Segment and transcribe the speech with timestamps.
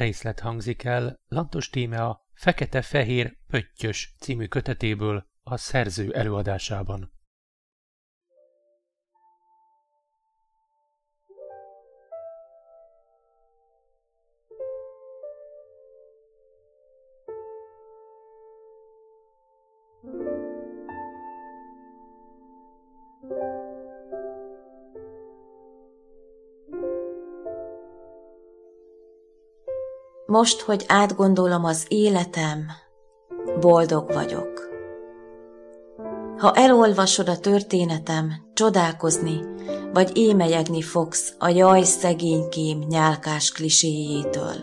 [0.00, 7.12] Részlet hangzik el Lantos Tíme a Fekete-Fehér Pöttyös című kötetéből a szerző előadásában.
[30.30, 32.66] Most, hogy átgondolom az életem,
[33.60, 34.68] boldog vagyok.
[36.36, 39.40] Ha elolvasod a történetem, csodálkozni,
[39.92, 44.54] vagy émelyegni fogsz a jaj szegénykém nyálkás kliséjétől.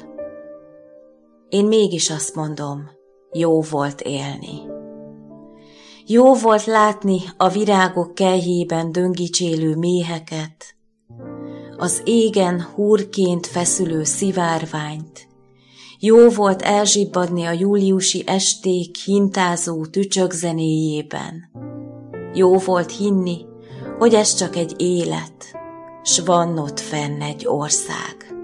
[1.49, 2.89] Én mégis azt mondom,
[3.31, 4.61] jó volt élni.
[6.05, 10.75] Jó volt látni a virágok kelyhében döngicsélő méheket,
[11.77, 15.27] az égen húrként feszülő szivárványt,
[15.99, 21.51] jó volt elzsibbadni a júliusi esték hintázó tücsökzenéjében.
[22.33, 23.45] Jó volt hinni,
[23.97, 25.57] hogy ez csak egy élet,
[26.03, 28.35] s van ott fenn egy ország.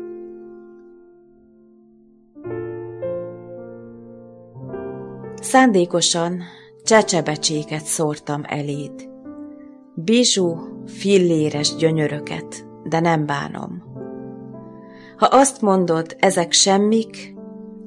[5.41, 6.41] Szándékosan
[6.83, 9.09] csecsebecséket szórtam eléd.
[9.95, 13.83] Bizsú, filléres gyönyöröket, de nem bánom.
[15.17, 17.32] Ha azt mondod, ezek semmik,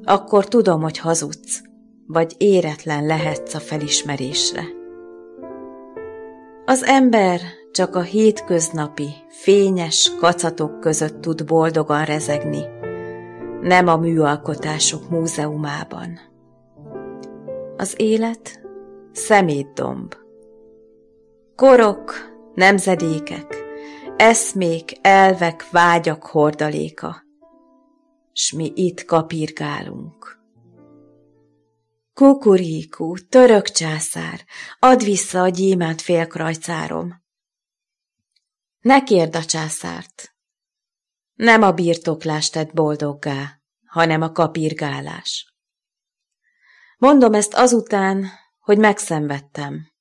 [0.07, 1.61] akkor tudom, hogy hazudsz,
[2.05, 4.63] vagy éretlen lehetsz a felismerésre.
[6.65, 7.39] Az ember
[7.71, 12.65] csak a hétköznapi, fényes kacatok között tud boldogan rezegni,
[13.61, 16.19] nem a műalkotások múzeumában.
[17.77, 18.61] Az élet
[19.11, 20.13] szemétdomb.
[21.55, 22.13] Korok,
[22.53, 23.65] nemzedékek,
[24.17, 27.26] eszmék, elvek, vágyak hordaléka
[28.37, 30.39] s mi itt kapirgálunk.
[32.13, 34.45] Kukuríku, török császár,
[34.79, 37.23] add vissza a gyémánt félkrajcárom.
[38.79, 40.35] Ne kérd a császárt.
[41.33, 45.53] Nem a birtoklás tett boldoggá, hanem a kapirgálás.
[46.97, 48.25] Mondom ezt azután,
[48.59, 49.91] hogy megszenvedtem.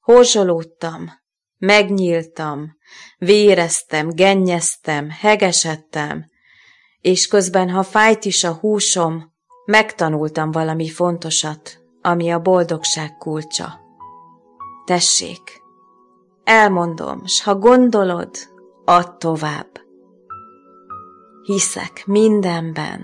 [0.00, 1.10] Horzsolódtam,
[1.56, 2.76] megnyíltam,
[3.16, 6.30] véreztem, gennyeztem, hegesedtem,
[7.02, 9.32] és közben, ha fájt is a húsom,
[9.64, 13.80] megtanultam valami fontosat, ami a boldogság kulcsa.
[14.84, 15.62] Tessék,
[16.44, 18.30] elmondom, s ha gondolod,
[18.84, 19.80] add tovább.
[21.42, 23.00] Hiszek mindenben,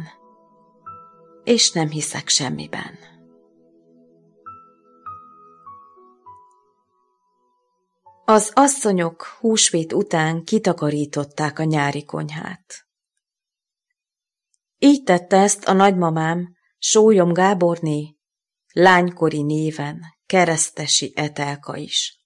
[1.45, 2.99] és nem hiszek semmiben.
[8.25, 12.88] Az asszonyok húsvét után kitakarították a nyári konyhát.
[14.79, 18.17] Így tette ezt a nagymamám, Sólyom Gáborné,
[18.73, 22.23] lánykori néven, keresztesi Etelka is.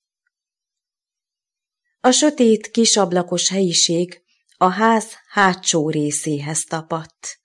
[2.01, 4.23] A sötét, kisablakos helyiség
[4.57, 7.39] a ház hátsó részéhez tapadt,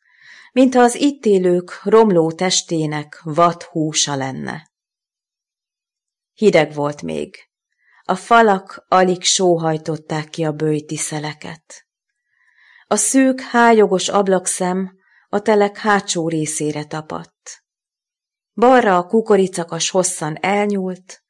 [0.52, 4.72] mintha az itt élők romló testének vad húsa lenne.
[6.34, 7.36] Hideg volt még.
[8.04, 11.86] A falak alig sóhajtották ki a bőjtiszeleket.
[12.88, 14.97] A szűk, hájogos ablakszem
[15.30, 17.64] a telek hátsó részére tapadt.
[18.54, 21.24] Balra a kukoricakas hosszan elnyúlt,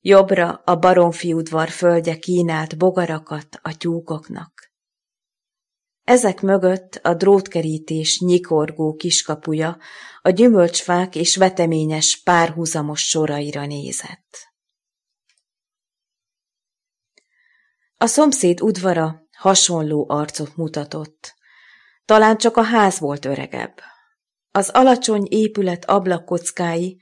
[0.00, 4.72] jobbra a baromfi udvar földje kínált bogarakat a tyúkoknak.
[6.04, 9.78] Ezek mögött a drótkerítés nyikorgó kiskapuja
[10.22, 14.48] a gyümölcsfák és veteményes párhuzamos soraira nézett.
[17.96, 21.34] A szomszéd udvara hasonló arcot mutatott.
[22.08, 23.80] Talán csak a ház volt öregebb.
[24.50, 27.00] Az alacsony épület ablakockái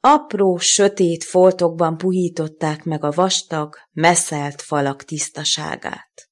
[0.00, 6.30] apró, sötét foltokban puhították meg a vastag, messzelt falak tisztaságát.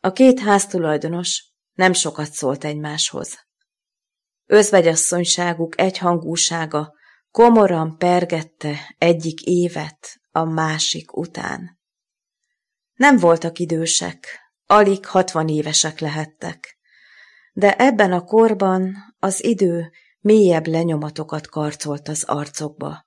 [0.00, 3.38] A két háztulajdonos nem sokat szólt egymáshoz.
[4.46, 6.92] Özvegyasszonyságuk egyhangúsága
[7.30, 11.78] komoran pergette egyik évet a másik után.
[12.94, 16.78] Nem voltak idősek, alig hatvan évesek lehettek.
[17.52, 19.90] De ebben a korban az idő
[20.20, 23.06] mélyebb lenyomatokat karcolt az arcokba.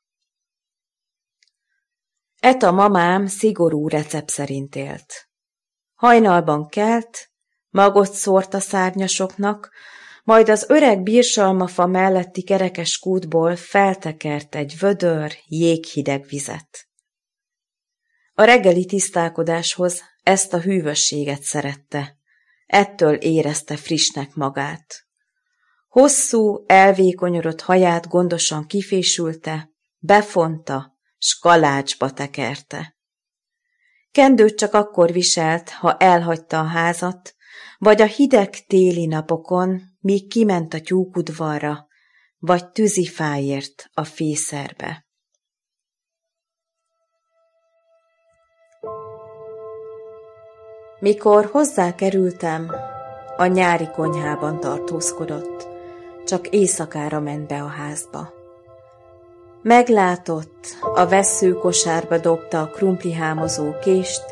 [2.39, 5.29] Eta mamám szigorú recept szerint élt.
[5.93, 7.31] Hajnalban kelt,
[7.69, 9.71] magot szórt a szárnyasoknak,
[10.23, 16.87] majd az öreg bírsalmafa melletti kerekes kútból feltekert egy vödör, jéghideg vizet.
[18.33, 22.17] A reggeli tisztálkodáshoz ezt a hűvösséget szerette,
[22.65, 25.05] ettől érezte frissnek magát.
[25.87, 32.95] Hosszú, elvékonyodott haját gondosan kifésülte, befonta, s kalácsba tekerte.
[34.11, 37.35] Kendőt csak akkor viselt, ha elhagyta a házat,
[37.77, 41.87] vagy a hideg téli napokon, míg kiment a tyúkudvarra,
[42.37, 45.06] vagy tűzifáért a fészerbe.
[50.99, 52.71] Mikor hozzá kerültem,
[53.37, 55.67] a nyári konyhában tartózkodott,
[56.25, 58.33] csak éjszakára ment be a házba.
[59.61, 64.23] Meglátott, a veszőkosárba dobta a krumplihámozó kést,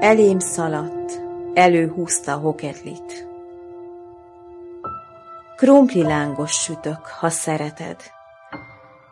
[0.00, 1.20] elém szaladt,
[1.54, 3.28] előhúzta a hoketlit.
[5.56, 7.96] Krumpli lángos sütök, ha szereted.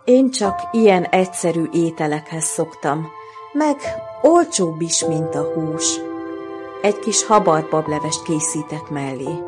[0.04, 3.06] Én csak ilyen egyszerű ételekhez szoktam,
[3.52, 3.76] meg
[4.22, 6.07] olcsóbb is, mint a hús.
[6.82, 9.38] Egy kis habart bablevest készítek mellé.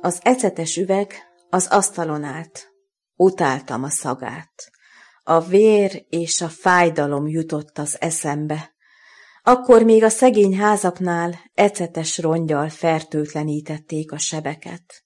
[0.00, 1.14] Az ecetes üveg
[1.50, 2.72] az asztalon állt.
[3.16, 4.70] Utáltam a szagát.
[5.22, 8.74] A vér és a fájdalom jutott az eszembe.
[9.42, 15.04] Akkor még a szegény házaknál ecetes rongyal fertőtlenítették a sebeket.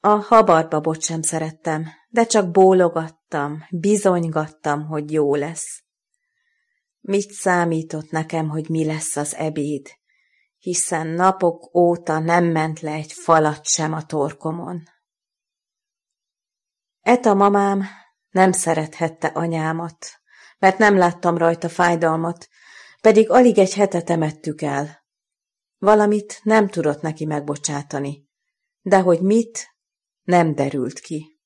[0.00, 5.81] A habarbabot sem szerettem, de csak bólogattam, bizonygattam, hogy jó lesz.
[7.04, 9.90] Mit számított nekem, hogy mi lesz az ebéd,
[10.58, 14.82] hiszen napok óta nem ment le egy falat sem a torkomon.
[17.00, 17.84] Eta mamám
[18.30, 20.06] nem szerethette anyámat,
[20.58, 22.48] mert nem láttam rajta fájdalmat,
[23.00, 25.04] pedig alig egy hete temettük el.
[25.78, 28.28] Valamit nem tudott neki megbocsátani,
[28.80, 29.68] de hogy mit,
[30.22, 31.40] nem derült ki.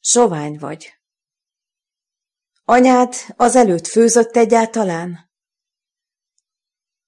[0.00, 1.01] Sovány vagy.
[2.64, 5.30] Anyád az előtt főzött egyáltalán?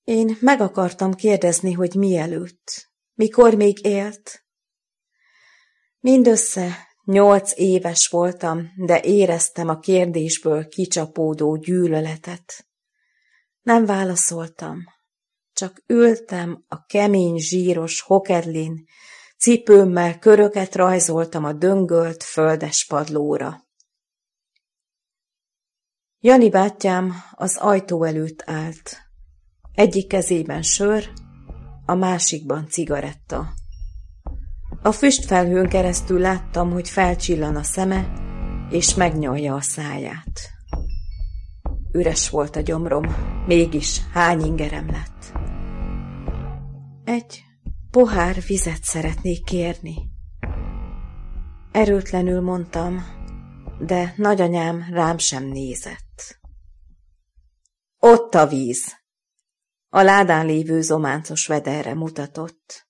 [0.04, 4.44] Én meg akartam kérdezni, hogy mielőtt, mikor még élt.
[6.00, 12.66] Mindössze nyolc éves voltam, de éreztem a kérdésből kicsapódó gyűlöletet.
[13.62, 14.78] Nem válaszoltam,
[15.52, 18.84] csak ültem a kemény zsíros hokedlin,
[19.38, 23.63] cipőmmel köröket rajzoltam a döngölt földes padlóra.
[26.26, 28.96] Jani bátyám az ajtó előtt állt.
[29.74, 31.08] Egyik kezében sör,
[31.86, 33.48] a másikban cigaretta.
[34.82, 38.12] A füstfelhőn keresztül láttam, hogy felcsillan a szeme,
[38.70, 40.40] és megnyalja a száját.
[41.92, 43.04] Üres volt a gyomrom,
[43.46, 45.32] mégis hány ingerem lett.
[47.04, 47.44] Egy
[47.90, 49.94] pohár vizet szeretnék kérni.
[51.72, 53.13] Erőtlenül mondtam,
[53.86, 56.38] de nagyanyám rám sem nézett.
[57.98, 59.02] Ott a víz!
[59.88, 62.86] A ládán lévő zománcos vederre mutatott.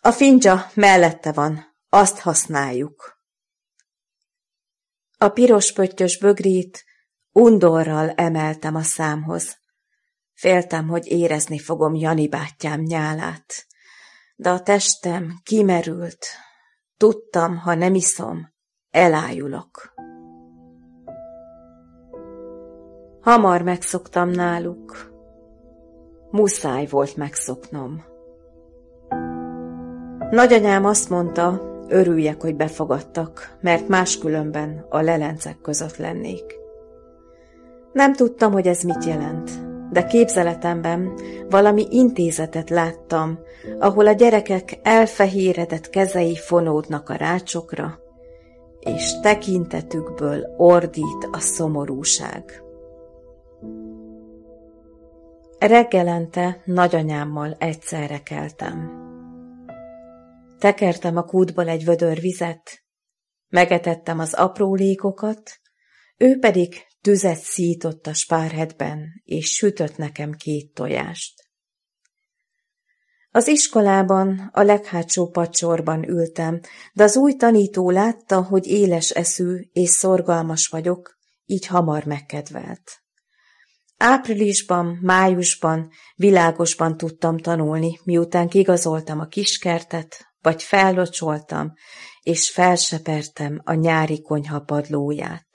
[0.00, 3.20] A fincsa mellette van, azt használjuk.
[5.18, 6.84] A piros pöttyös bögrét
[7.32, 9.58] undorral emeltem a számhoz.
[10.32, 13.66] Féltem, hogy érezni fogom Jani bátyám nyálát,
[14.36, 16.26] de a testem kimerült.
[16.96, 18.54] Tudtam, ha nem iszom,
[18.90, 19.91] elájulok.
[23.22, 25.12] Hamar megszoktam náluk.
[26.30, 28.04] Muszáj volt megszoknom.
[30.30, 36.44] Nagyanyám azt mondta, örüljek, hogy befogadtak, mert máskülönben a lelencek között lennék.
[37.92, 39.50] Nem tudtam, hogy ez mit jelent,
[39.90, 41.12] de képzeletemben
[41.50, 43.38] valami intézetet láttam,
[43.78, 47.98] ahol a gyerekek elfehéredett kezei fonódnak a rácsokra,
[48.80, 52.62] és tekintetükből ordít a szomorúság.
[55.66, 58.90] Reggelente nagyanyámmal egyszerre keltem.
[60.58, 62.82] Tekertem a kútból egy vödör vizet,
[63.48, 65.50] megetettem az aprólékokat,
[66.16, 71.42] ő pedig tüzet szított a spárhetben, és sütött nekem két tojást.
[73.30, 76.60] Az iskolában, a leghátsó pacsorban ültem,
[76.92, 83.01] de az új tanító látta, hogy éles eszű és szorgalmas vagyok, így hamar megkedvelt.
[84.04, 91.72] Áprilisban, májusban világosban tudtam tanulni, miután kigazoltam a kiskertet, vagy fellocsoltam,
[92.20, 95.48] és felsepertem a nyári konyha padlóját.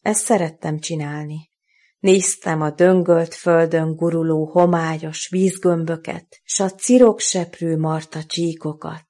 [0.00, 1.50] Ezt szerettem csinálni.
[1.98, 9.08] Néztem a döngölt földön guruló homályos vízgömböket, s a cirokseprő marta csíkokat.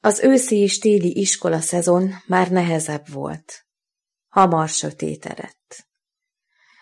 [0.00, 3.67] Az őszi és téli iskola szezon már nehezebb volt.
[4.28, 5.86] Hamar sötétedett.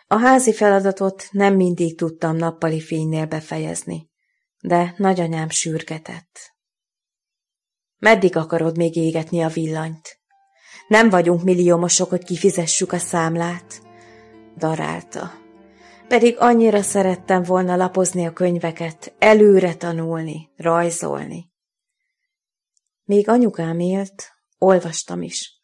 [0.07, 4.11] A házi feladatot nem mindig tudtam nappali fénynél befejezni,
[4.61, 6.55] de nagyanyám sürgetett.
[7.99, 10.21] Meddig akarod még égetni a villanyt?
[10.89, 13.83] Nem vagyunk milliómosok, hogy kifizessük a számlát.
[14.57, 15.33] Darálta.
[16.09, 21.51] Pedig annyira szerettem volna lapozni a könyveket, előre tanulni, rajzolni.
[23.05, 25.56] Még anyukám élt, olvastam is.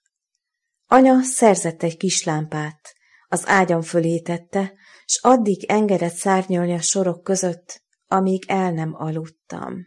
[0.93, 2.95] Anya szerzett egy kis lámpát,
[3.29, 4.73] az ágyam fölé tette,
[5.05, 9.87] s addig engedett szárnyolni a sorok között, amíg el nem aludtam.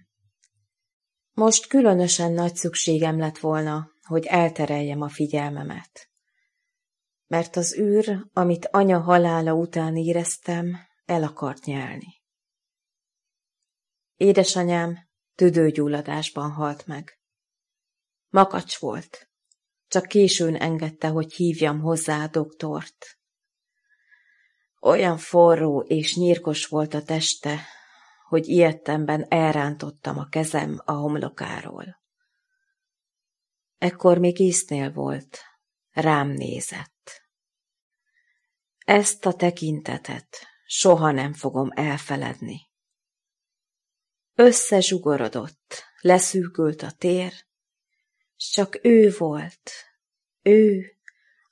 [1.32, 6.10] Most különösen nagy szükségem lett volna, hogy eltereljem a figyelmemet.
[7.28, 12.22] Mert az űr, amit anya halála után éreztem, el akart nyelni.
[14.16, 14.98] Édesanyám
[15.36, 17.20] tüdőgyulladásban halt meg.
[18.30, 19.30] Makacs volt.
[19.96, 23.18] Csak későn engedte, hogy hívjam hozzá a doktort.
[24.82, 27.60] Olyan forró és nyírkos volt a teste,
[28.28, 32.02] hogy ilyettemben elrántottam a kezem a homlokáról.
[33.78, 35.40] Ekkor még észnél volt,
[35.92, 37.22] rám nézett.
[38.78, 42.62] Ezt a tekintetet soha nem fogom elfeledni.
[44.34, 47.45] Összezsugorodott, leszűkült a tér,
[48.36, 49.72] s csak ő volt,
[50.42, 50.86] ő,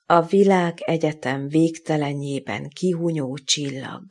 [0.06, 4.04] a világ egyetem végtelenjében kihunyó csillag.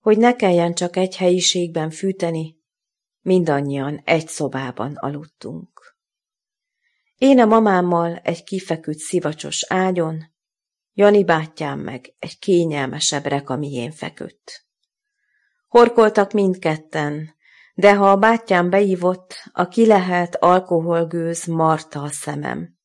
[0.00, 2.56] Hogy ne kelljen csak egy helyiségben fűteni,
[3.20, 5.96] mindannyian egy szobában aludtunk.
[7.16, 10.34] Én a mamámmal egy kifeküdt szivacsos ágyon,
[10.98, 14.66] Jani bátyám meg egy kényelmesebb rekamién feküdt.
[15.68, 17.35] Horkoltak mindketten,
[17.78, 22.76] de ha a bátyám beívott, a kilehelt alkoholgőz marta a szemem.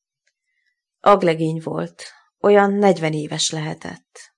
[1.00, 2.02] Aglegény volt,
[2.40, 4.32] olyan negyven éves lehetett.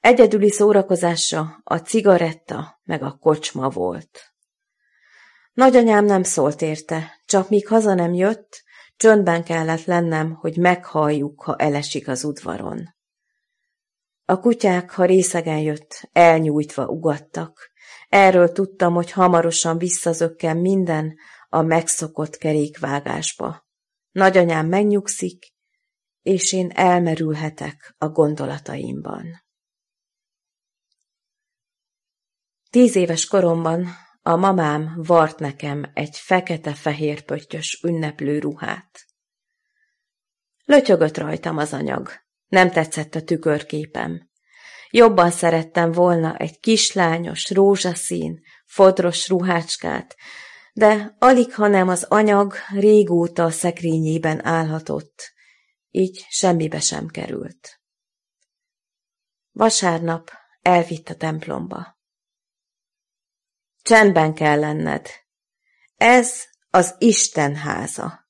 [0.00, 4.32] Egyedüli szórakozása a cigaretta meg a kocsma volt.
[5.52, 8.62] Nagyanyám nem szólt érte, csak míg haza nem jött,
[8.96, 12.94] csöndben kellett lennem, hogy meghalljuk, ha elesik az udvaron.
[14.24, 17.70] A kutyák, ha részegen jött, elnyújtva ugattak,
[18.10, 23.66] Erről tudtam, hogy hamarosan visszazökken minden a megszokott kerékvágásba.
[24.10, 25.54] Nagyanyám megnyugszik,
[26.22, 29.44] és én elmerülhetek a gondolataimban.
[32.70, 33.86] Tíz éves koromban
[34.22, 39.06] a mamám vart nekem egy fekete-fehér pöttyös ünneplő ruhát.
[40.64, 42.10] Lötyögött rajtam az anyag,
[42.46, 44.29] nem tetszett a tükörképem.
[44.90, 50.16] Jobban szerettem volna egy kislányos, rózsaszín, fodros ruhácskát,
[50.72, 55.32] de alig, hanem az anyag régóta a szekrényében állhatott,
[55.90, 57.80] így semmibe sem került.
[59.52, 60.30] Vasárnap
[60.62, 61.98] elvitt a templomba.
[63.82, 65.08] Csendben kell lenned.
[65.96, 68.28] Ez az Isten háza.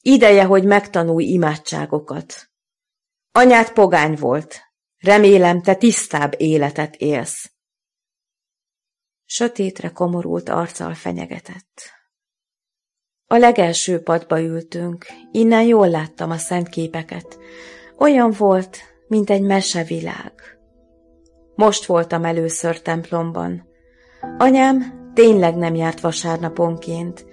[0.00, 2.50] Ideje, hogy megtanulj imádságokat.
[3.32, 4.67] Anyád pogány volt,
[4.98, 7.50] Remélem, te tisztább életet élsz.
[9.24, 11.96] Sötétre komorult arccal fenyegetett.
[13.26, 17.38] A legelső padba ültünk, innen jól láttam a szent képeket.
[17.98, 18.78] Olyan volt,
[19.08, 20.32] mint egy mesevilág.
[21.54, 23.66] Most voltam először templomban.
[24.38, 27.26] Anyám tényleg nem járt vasárnaponként,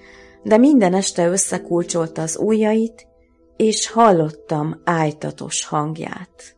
[0.44, 3.08] de minden este összekulcsolta az ujjait,
[3.56, 6.56] és hallottam ájtatos hangját.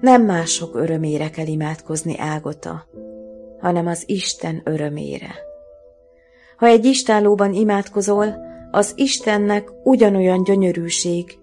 [0.00, 2.86] Nem mások örömére kell imádkozni Ágota,
[3.60, 5.34] hanem az Isten örömére.
[6.56, 11.38] Ha egy istállóban imádkozol, az Istennek ugyanolyan gyönyörűség,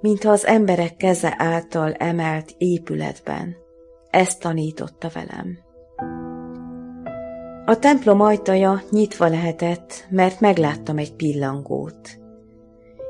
[0.00, 3.56] mintha az emberek keze által emelt épületben.
[4.10, 5.58] Ezt tanította velem.
[7.66, 12.23] A templom ajtaja nyitva lehetett, mert megláttam egy pillangót.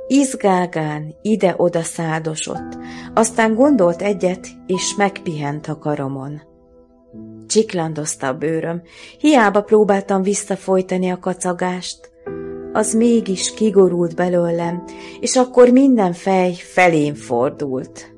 [0.06, 2.78] Izgágán ide-oda szádosott,
[3.14, 6.42] aztán gondolt egyet, és megpihent a karomon.
[7.46, 8.82] Csiklandozta a bőröm,
[9.18, 12.12] hiába próbáltam visszafolytani a kacagást.
[12.72, 14.84] az mégis kigorult belőlem,
[15.20, 18.14] és akkor minden fej felén fordult.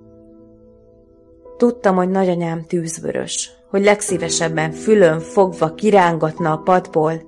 [1.56, 7.22] Tudtam, hogy nagyanyám tűzvörös, hogy legszívesebben fülön fogva kirángatna a padból,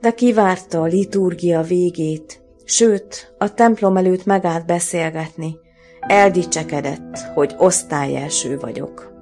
[0.00, 2.39] de kivárta a liturgia végét,
[2.70, 5.58] sőt, a templom előtt megállt beszélgetni,
[6.00, 9.12] eldicsekedett, hogy osztályelső vagyok.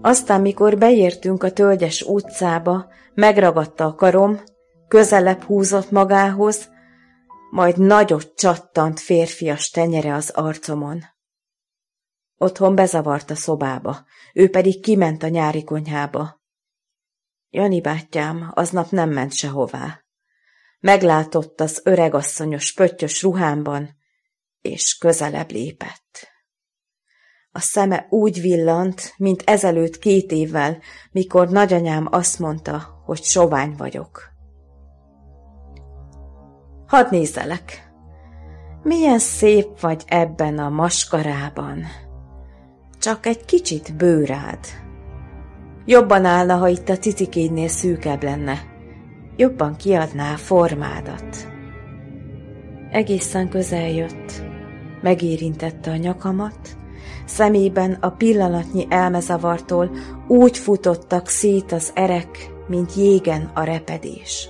[0.00, 4.40] Aztán, mikor beértünk a tölgyes utcába, megragadta a karom,
[4.88, 6.68] közelebb húzott magához,
[7.50, 11.02] majd nagyot csattant férfias tenyere az arcomon.
[12.36, 14.04] Otthon bezavart a szobába,
[14.34, 16.42] ő pedig kiment a nyári konyhába.
[17.50, 20.03] Jani bátyám aznap nem ment sehová.
[20.84, 23.96] Meglátott az öregasszonyos pöttyös ruhámban,
[24.60, 26.28] és közelebb lépett.
[27.50, 30.78] A szeme úgy villant, mint ezelőtt két évvel,
[31.10, 34.22] mikor nagyanyám azt mondta, hogy sovány vagyok.
[36.86, 37.92] Hadd nézzelek!
[38.82, 41.84] Milyen szép vagy ebben a maskarában!
[42.98, 44.66] Csak egy kicsit bőrád.
[45.84, 48.73] Jobban állna, ha itt a cicikédnél szűkebb lenne.
[49.36, 51.48] Jobban kiadná formádat.
[52.90, 54.42] Egészen közel jött.
[55.02, 56.76] Megérintette a nyakamat,
[57.24, 59.90] szemében a pillanatnyi elmezavartól
[60.26, 64.48] úgy futottak szét az erek, mint jégen a repedés.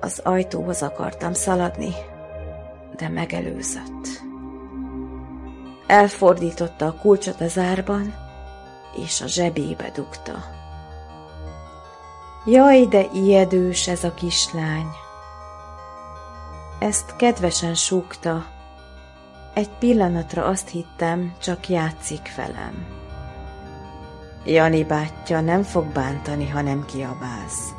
[0.00, 1.92] Az ajtóhoz akartam szaladni,
[2.96, 4.22] de megelőzött.
[5.86, 8.14] Elfordította a kulcsot a zárban,
[9.04, 10.57] és a zsebébe dugta.
[12.50, 14.86] Jaj, de ijedős ez a kislány!
[16.78, 18.46] Ezt kedvesen súgta.
[19.54, 22.86] Egy pillanatra azt hittem, csak játszik velem.
[24.44, 27.72] Jani bátyja nem fog bántani, ha nem kiabálsz.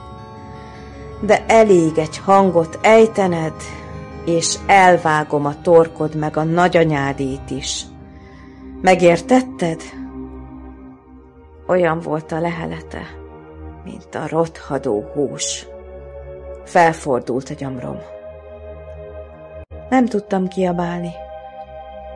[1.22, 3.56] De elég egy hangot ejtened,
[4.26, 7.86] és elvágom a torkod meg a nagyanyádét is.
[8.82, 9.82] Megértetted?
[11.68, 13.19] Olyan volt a lehelete,
[13.84, 15.66] mint a rothadó hús.
[16.66, 17.98] Felfordult a gyomrom.
[19.90, 21.12] Nem tudtam kiabálni,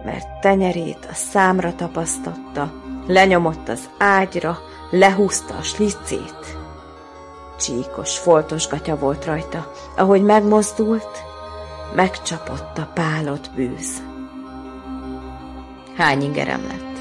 [0.06, 2.73] mert tenyerét a számra tapasztotta,
[3.08, 4.58] lenyomott az ágyra,
[4.91, 6.58] lehúzta a slicét.
[7.60, 11.23] Csíkos, foltos gatya volt rajta, ahogy megmozdult,
[11.95, 14.04] megcsapott a pálott bűz.
[15.95, 16.93] Hány ingerem lett?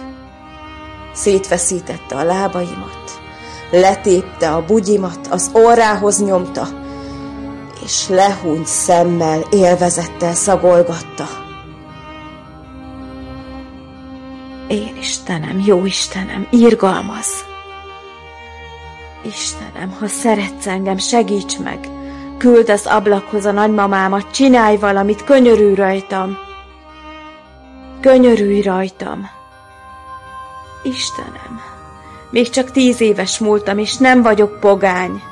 [1.14, 3.20] Szétveszítette a lábaimat,
[3.72, 6.66] letépte a bugyimat, az orrához nyomta,
[7.84, 11.24] és lehúnyt szemmel, élvezettel szagolgatta.
[14.68, 17.44] Én Istenem, jó Istenem, írgalmaz!
[19.24, 21.88] Istenem, ha szeretsz engem, segíts meg!
[22.38, 26.38] Küld az ablakhoz a nagymamámat, csinálj valamit, könyörülj rajtam!
[28.00, 29.30] Könyörülj rajtam!
[30.82, 31.71] Istenem,
[32.32, 35.22] még csak tíz éves múltam, és nem vagyok pogány.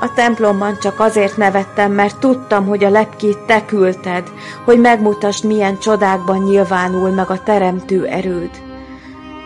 [0.00, 4.30] A templomban csak azért nevettem, mert tudtam, hogy a lepkét te küldted,
[4.64, 8.50] hogy megmutasd, milyen csodákban nyilvánul meg a teremtő erőd.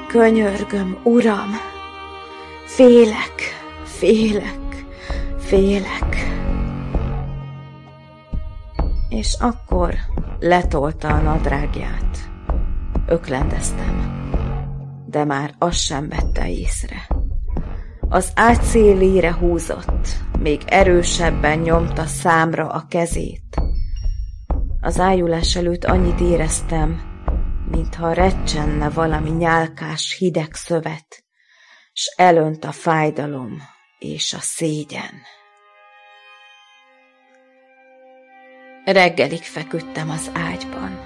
[0.08, 1.60] Könyörgöm, Uram!
[2.64, 3.34] Félek,
[3.84, 4.86] félek,
[5.38, 6.36] félek.
[9.08, 9.94] És akkor
[10.40, 12.18] letolta a nadrágját.
[13.06, 14.17] Öklendeztem,
[15.10, 17.08] de már azt sem vette észre.
[18.08, 23.56] Az ágy szélére húzott, még erősebben nyomta számra a kezét.
[24.80, 27.00] Az ájulás előtt annyit éreztem,
[27.70, 31.24] mintha recsenne valami nyálkás hideg szövet,
[31.92, 33.62] s elönt a fájdalom
[33.98, 35.14] és a szégyen.
[38.84, 41.00] Reggelig feküdtem az ágyban.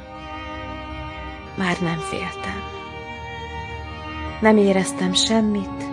[1.56, 2.81] Már nem féltem.
[4.42, 5.84] Nem éreztem semmit,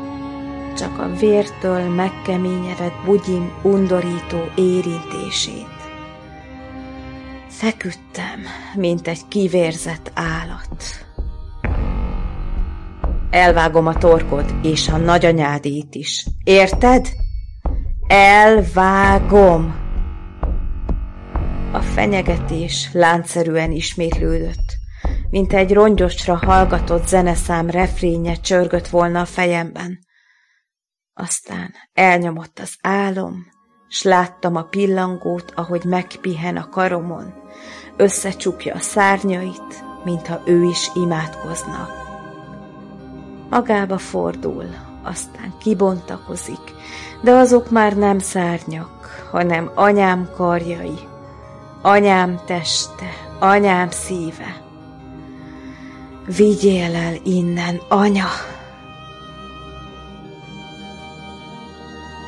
[0.78, 5.78] csak a vértől megkeményedett bugyim undorító érintését.
[7.48, 8.40] Feküdtem,
[8.76, 10.84] mint egy kivérzett állat.
[13.30, 16.26] Elvágom a torkod és a nagyanyádét is.
[16.44, 17.08] Érted?
[18.08, 19.76] Elvágom!
[21.72, 24.79] A fenyegetés láncszerűen ismétlődött,
[25.30, 30.00] mint egy rongyosra hallgatott zeneszám refrénye csörgött volna a fejemben.
[31.14, 33.46] Aztán elnyomott az álom,
[33.88, 37.34] s láttam a pillangót, ahogy megpihen a karomon,
[37.98, 41.90] összecsukja a szárnyait, mintha ő is imádkozna.
[43.50, 44.66] Magába fordul,
[45.04, 46.74] aztán kibontakozik,
[47.22, 51.00] de azok már nem szárnyak, hanem anyám karjai,
[51.82, 54.69] anyám teste, anyám szíve.
[56.36, 58.28] Vigyél el innen, anya!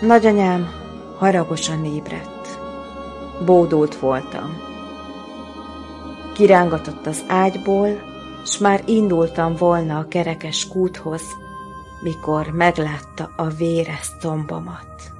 [0.02, 0.72] Nagyanyám
[1.18, 2.60] haragosan ébredt.
[3.46, 4.58] Bódult voltam.
[6.34, 7.90] Kirángatott az ágyból,
[8.46, 11.24] s már indultam volna a kerekes kúthoz,
[12.02, 15.12] mikor meglátta a véres tombomat.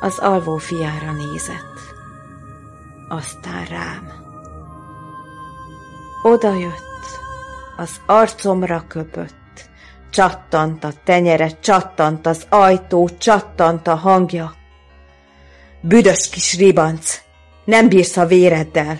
[0.00, 1.78] Az alvó fiára nézett,
[3.08, 4.21] aztán rám.
[6.22, 7.20] Oda jött,
[7.76, 9.70] az arcomra köpött,
[10.10, 14.54] csattant a tenyere, csattant az ajtó, csattant a hangja.
[15.80, 17.20] Büdös kis ribanc,
[17.64, 18.98] nem bírsz a véreddel!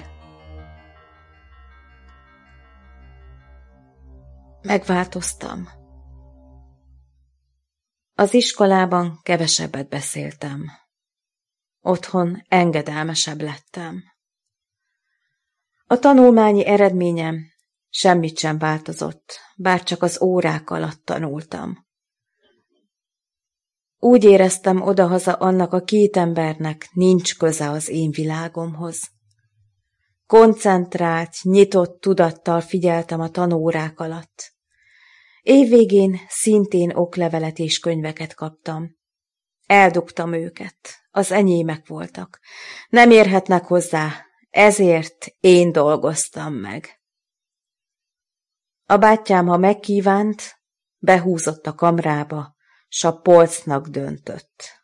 [4.62, 5.68] Megváltoztam.
[8.14, 10.70] Az iskolában kevesebbet beszéltem.
[11.80, 14.11] Otthon engedelmesebb lettem.
[15.92, 17.36] A tanulmányi eredményem
[17.88, 21.86] semmit sem változott, bár csak az órák alatt tanultam.
[23.98, 29.10] Úgy éreztem odahaza annak a két embernek nincs köze az én világomhoz.
[30.26, 34.52] Koncentrált, nyitott tudattal figyeltem a tanórák alatt.
[35.42, 38.96] Évvégén szintén oklevelet és könyveket kaptam.
[39.66, 40.76] Eldugtam őket,
[41.10, 42.40] az enyémek voltak.
[42.88, 47.00] Nem érhetnek hozzá, ezért én dolgoztam meg.
[48.86, 50.60] A bátyám, ha megkívánt,
[50.98, 52.54] behúzott a kamrába,
[52.88, 54.80] s a polcnak döntött.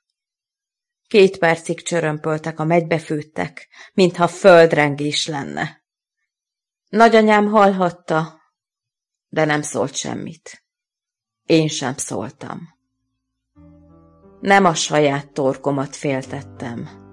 [1.07, 5.83] Két percig csörömpöltek a megybefőttek, mintha földrengés lenne.
[6.89, 8.41] Nagyanyám hallhatta,
[9.29, 10.65] de nem szólt semmit.
[11.45, 12.77] Én sem szóltam.
[14.41, 17.07] Nem a saját torkomat féltettem,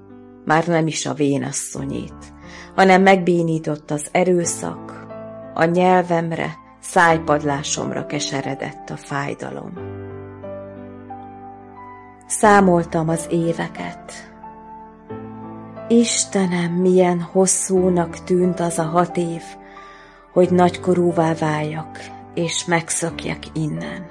[0.46, 2.35] már nem is a vénasszonyét,
[2.76, 5.06] hanem megbénított az erőszak,
[5.54, 9.74] a nyelvemre, szájpadlásomra keseredett a fájdalom.
[12.28, 14.14] Számoltam az éveket.
[15.88, 19.42] Istenem, milyen hosszúnak tűnt az a hat év,
[20.34, 22.00] hogy nagykorúvá váljak,
[22.34, 24.06] és megszökjek innen.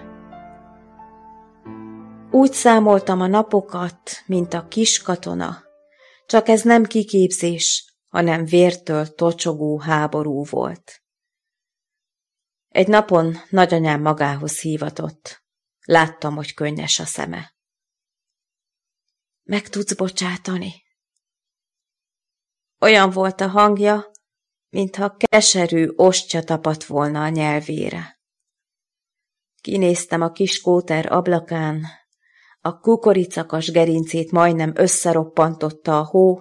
[2.30, 5.56] Úgy számoltam a napokat, mint a kis katona,
[6.26, 11.02] csak ez nem kiképzés, hanem vértől tocsogó háború volt.
[12.68, 15.44] Egy napon nagyanyám magához hívatott.
[15.84, 17.54] Láttam, hogy könnyes a szeme.
[19.42, 20.72] Meg tudsz bocsátani?
[22.80, 24.10] Olyan volt a hangja,
[24.68, 28.20] mintha keserű ostya tapadt volna a nyelvére.
[29.60, 31.86] Kinéztem a kis kóter ablakán,
[32.60, 36.40] a kukoricakas gerincét majdnem összeroppantotta a hó,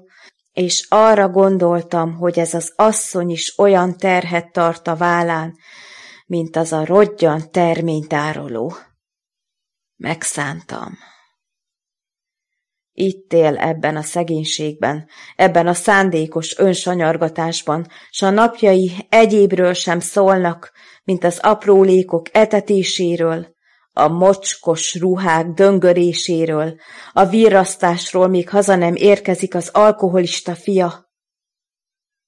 [0.53, 5.55] és arra gondoltam, hogy ez az asszony is olyan terhet tart a vállán,
[6.25, 8.73] mint az a rodgyan terménytároló.
[9.95, 10.97] Megszántam.
[12.95, 20.71] Itt él ebben a szegénységben, ebben a szándékos önsanyargatásban, s a napjai egyébről sem szólnak,
[21.03, 23.55] mint az aprólékok etetéséről,
[23.95, 26.79] a mocskos ruhák döngöréséről,
[27.12, 31.12] a virrasztásról, míg haza nem érkezik az alkoholista fia.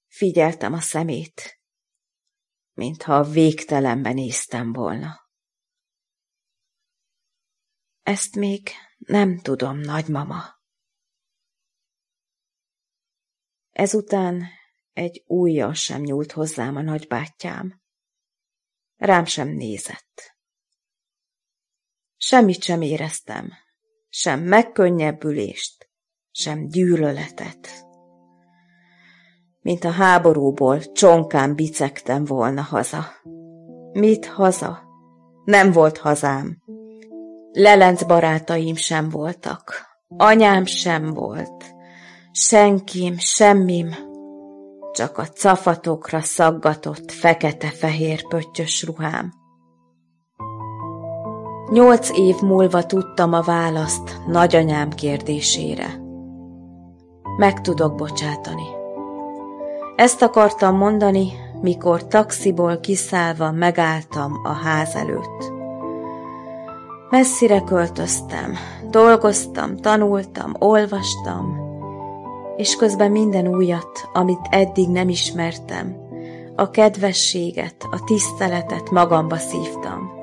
[0.08, 1.60] Figyeltem a szemét,
[2.72, 5.24] mintha a végtelenben néztem volna.
[8.02, 10.42] Ezt még nem tudom, nagymama.
[13.70, 14.48] Ezután
[14.92, 17.82] egy újjal sem nyúlt hozzám a nagybátyám.
[18.96, 20.35] Rám sem nézett.
[22.16, 23.52] Semmit sem éreztem,
[24.08, 25.88] sem megkönnyebbülést,
[26.30, 27.84] sem gyűlöletet.
[29.60, 33.04] Mint a háborúból csonkán bicegtem volna haza.
[33.92, 34.82] Mit haza?
[35.44, 36.62] Nem volt hazám.
[37.52, 39.84] Lelenc barátaim sem voltak.
[40.08, 41.74] Anyám sem volt
[42.36, 43.94] senkim, semmim,
[44.92, 49.32] csak a cafatokra szaggatott fekete-fehér pöttyös ruhám.
[51.70, 56.00] Nyolc év múlva tudtam a választ nagyanyám kérdésére.
[57.36, 58.66] Meg tudok bocsátani.
[59.96, 65.52] Ezt akartam mondani, mikor taxiból kiszállva megálltam a ház előtt.
[67.10, 68.54] Messzire költöztem,
[68.90, 71.58] dolgoztam, tanultam, olvastam,
[72.56, 75.96] és közben minden újat, amit eddig nem ismertem,
[76.56, 80.15] a kedvességet, a tiszteletet magamba szívtam.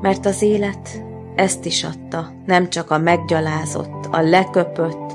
[0.00, 1.04] Mert az élet
[1.34, 5.14] ezt is adta, nem csak a meggyalázott, a leköpött,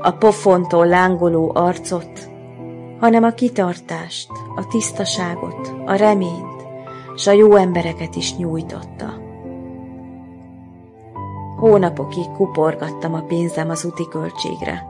[0.00, 2.30] a pofontól lángoló arcot,
[3.00, 6.66] hanem a kitartást, a tisztaságot, a reményt,
[7.16, 9.20] s a jó embereket is nyújtotta.
[11.58, 14.86] Hónapokig kuporgattam a pénzem az úti költségre,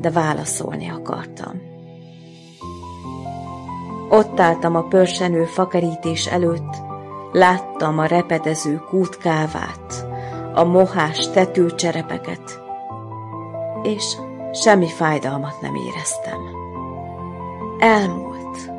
[0.00, 1.60] de válaszolni akartam.
[4.08, 6.76] Ott álltam a pörsenő fakerítés előtt,
[7.32, 10.06] láttam a repedező kútkávát,
[10.54, 12.60] a mohás tetőcserepeket,
[13.82, 14.16] és
[14.52, 16.40] semmi fájdalmat nem éreztem.
[17.78, 18.70] Elmúlt.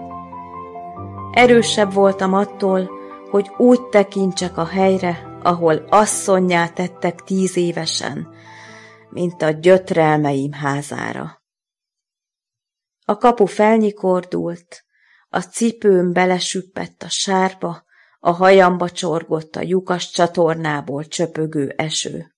[1.32, 2.90] Erősebb voltam attól,
[3.30, 8.28] hogy úgy tekintsek a helyre, ahol asszonyá tettek tíz évesen,
[9.10, 11.42] mint a gyötrelmeim házára.
[13.06, 14.84] A kapu felnyikordult,
[15.30, 17.84] a cipőm belesüppett a sárba,
[18.26, 22.36] a hajamba csorgott a lyukas csatornából csöpögő eső.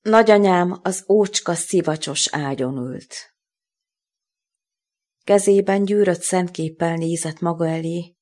[0.00, 3.14] Nagyanyám az ócska szivacsos ágyon ült.
[5.24, 8.16] Kezében gyűrött szentképpel nézett maga elé,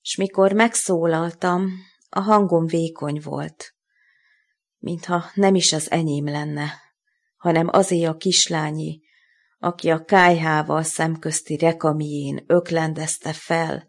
[0.00, 1.70] s mikor megszólaltam,
[2.08, 3.74] a hangom vékony volt,
[4.78, 6.72] mintha nem is az enyém lenne,
[7.36, 9.00] hanem azé a kislányi,
[9.58, 13.87] aki a kájhával szemközti rekamién öklendezte fel,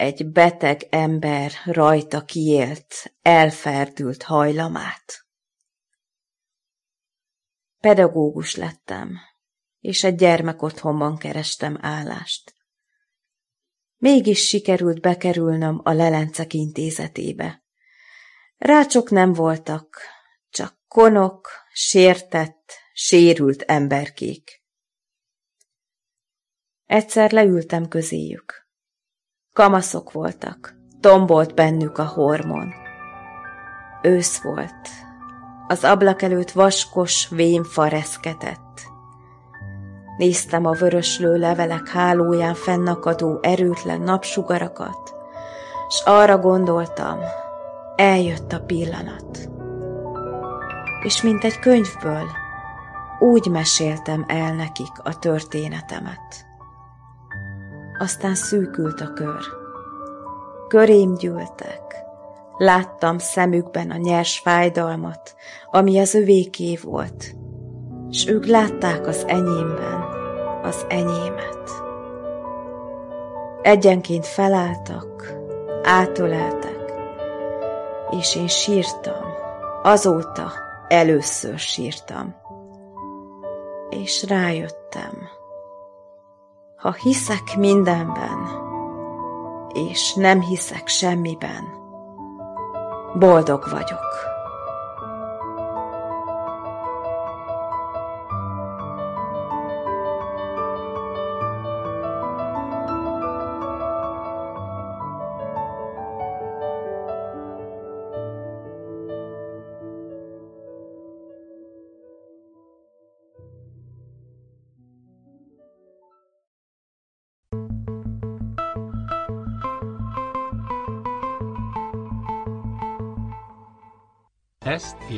[0.00, 5.26] egy beteg ember rajta kiélt, elferdült hajlamát.
[7.80, 9.18] Pedagógus lettem,
[9.80, 12.54] és egy gyermekotthonban kerestem állást.
[13.96, 17.64] Mégis sikerült bekerülnöm a lelencek intézetébe.
[18.56, 20.00] Rácsok nem voltak,
[20.50, 24.62] csak konok, sértett, sérült emberkék.
[26.84, 28.59] Egyszer leültem közéjük.
[29.60, 32.72] Kamaszok voltak, tombolt bennük a hormon.
[34.02, 34.88] Ősz volt,
[35.68, 38.80] az ablak előtt vaskos vénfa reszketett.
[40.16, 45.14] Néztem a vöröslő levelek hálóján fennakadó erőtlen napsugarakat,
[45.88, 47.18] s arra gondoltam,
[47.96, 49.48] eljött a pillanat.
[51.02, 52.26] És mint egy könyvből,
[53.18, 56.49] úgy meséltem el nekik a történetemet.
[58.00, 59.40] Aztán szűkült a kör.
[60.68, 61.96] Körém gyűltek.
[62.58, 65.34] Láttam szemükben a nyers fájdalmat,
[65.70, 67.34] ami az övéké volt,
[68.10, 70.02] s ők látták az enyémben
[70.62, 71.70] az enyémet.
[73.62, 75.34] Egyenként felálltak,
[75.82, 76.92] átöleltek,
[78.20, 79.24] és én sírtam.
[79.82, 80.52] Azóta
[80.88, 82.34] először sírtam.
[83.90, 85.28] És rájöttem,
[86.80, 88.48] ha hiszek mindenben,
[89.72, 91.64] és nem hiszek semmiben,
[93.14, 94.39] boldog vagyok.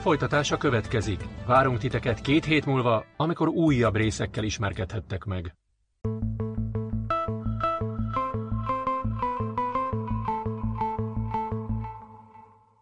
[0.00, 1.24] Folytatása következik.
[1.46, 5.61] Várunk titeket két hét múlva, amikor újabb részekkel ismerkedhettek meg.